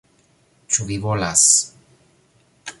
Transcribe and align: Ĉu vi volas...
Ĉu 0.77 0.87
vi 0.87 0.97
volas... 1.05 1.45